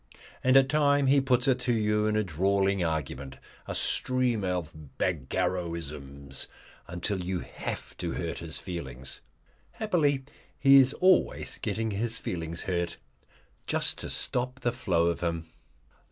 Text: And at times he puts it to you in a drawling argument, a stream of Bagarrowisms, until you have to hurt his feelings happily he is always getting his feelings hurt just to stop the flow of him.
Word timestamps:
And 0.43 0.57
at 0.57 0.67
times 0.67 1.11
he 1.11 1.21
puts 1.21 1.47
it 1.47 1.59
to 1.59 1.73
you 1.73 2.07
in 2.07 2.15
a 2.15 2.23
drawling 2.23 2.83
argument, 2.83 3.35
a 3.67 3.75
stream 3.75 4.43
of 4.43 4.71
Bagarrowisms, 4.97 6.47
until 6.87 7.23
you 7.23 7.41
have 7.41 7.95
to 7.97 8.13
hurt 8.13 8.39
his 8.39 8.57
feelings 8.57 9.21
happily 9.73 10.23
he 10.57 10.77
is 10.77 10.93
always 10.93 11.59
getting 11.59 11.91
his 11.91 12.17
feelings 12.17 12.63
hurt 12.63 12.97
just 13.67 13.99
to 13.99 14.09
stop 14.09 14.61
the 14.61 14.71
flow 14.71 15.05
of 15.05 15.19
him. 15.19 15.45